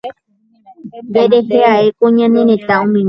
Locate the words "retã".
2.49-2.75